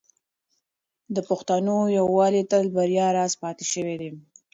[1.15, 4.11] د پښتنو یووالی تل د بریا راز پاتې شوی دی.